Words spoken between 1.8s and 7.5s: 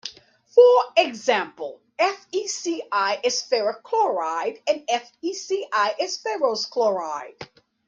FeCl is ferric chloride and FeCl is ferrous chloride.